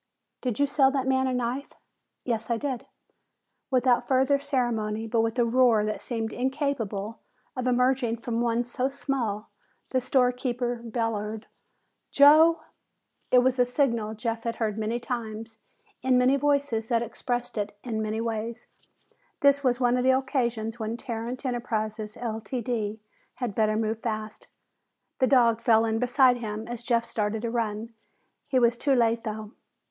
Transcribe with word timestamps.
"Did 0.41 0.57
you 0.59 0.65
sell 0.65 0.89
that 0.89 1.05
man 1.05 1.27
a 1.27 1.33
knife?" 1.35 1.73
"Yes, 2.25 2.49
I 2.49 2.57
did." 2.57 2.87
Without 3.69 4.07
further 4.07 4.39
ceremony, 4.39 5.05
but 5.05 5.21
with 5.21 5.37
a 5.37 5.45
roar 5.45 5.85
that 5.85 6.01
seemed 6.01 6.33
incapable 6.33 7.19
of 7.55 7.67
emerging 7.67 8.17
from 8.17 8.41
one 8.41 8.63
so 8.63 8.89
small, 8.89 9.51
the 9.91 10.01
storekeeper 10.01 10.77
bellowed, 10.77 11.45
"Joe!" 12.09 12.61
It 13.29 13.43
was 13.43 13.59
a 13.59 13.63
signal 13.67 14.15
Jeff 14.15 14.41
had 14.43 14.55
heard 14.55 14.75
many 14.75 14.99
times 14.99 15.59
in 16.01 16.17
many 16.17 16.35
voices 16.35 16.87
that 16.87 17.03
expressed 17.03 17.55
it 17.55 17.77
many 17.85 18.19
ways. 18.21 18.65
This 19.41 19.63
was 19.63 19.79
one 19.79 19.97
of 19.97 20.03
the 20.03 20.17
occasions 20.17 20.79
when 20.79 20.97
Tarrant 20.97 21.45
Enterprises, 21.45 22.17
Ltd., 22.19 22.97
had 23.35 23.53
better 23.53 23.77
move 23.77 23.99
fast. 24.01 24.47
The 25.19 25.27
dog 25.27 25.61
fell 25.61 25.85
in 25.85 25.99
beside 25.99 26.37
him 26.37 26.67
as 26.67 26.81
Jeff 26.81 27.05
started 27.05 27.43
to 27.43 27.51
run. 27.51 27.93
He 28.47 28.57
was 28.57 28.75
too 28.77 28.95
late, 28.95 29.23
though. 29.23 29.51